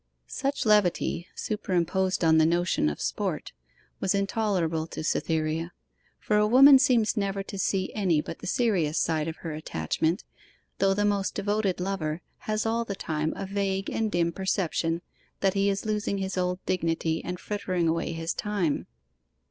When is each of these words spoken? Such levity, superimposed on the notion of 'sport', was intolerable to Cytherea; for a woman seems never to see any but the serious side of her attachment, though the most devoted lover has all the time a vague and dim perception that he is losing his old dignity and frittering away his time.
Such 0.25 0.65
levity, 0.65 1.27
superimposed 1.35 2.23
on 2.23 2.39
the 2.39 2.45
notion 2.47 2.89
of 2.89 2.99
'sport', 2.99 3.51
was 3.99 4.15
intolerable 4.15 4.87
to 4.87 5.03
Cytherea; 5.03 5.73
for 6.19 6.37
a 6.37 6.47
woman 6.47 6.79
seems 6.79 7.15
never 7.15 7.43
to 7.43 7.59
see 7.59 7.93
any 7.93 8.19
but 8.19 8.39
the 8.39 8.47
serious 8.47 8.97
side 8.97 9.27
of 9.27 9.35
her 9.45 9.53
attachment, 9.53 10.23
though 10.79 10.95
the 10.95 11.05
most 11.05 11.35
devoted 11.35 11.79
lover 11.79 12.21
has 12.49 12.65
all 12.65 12.83
the 12.83 12.95
time 12.95 13.31
a 13.35 13.45
vague 13.45 13.91
and 13.91 14.11
dim 14.11 14.31
perception 14.31 15.03
that 15.41 15.53
he 15.53 15.69
is 15.69 15.85
losing 15.85 16.17
his 16.17 16.35
old 16.35 16.57
dignity 16.65 17.23
and 17.23 17.39
frittering 17.39 17.87
away 17.87 18.11
his 18.13 18.33
time. 18.33 18.87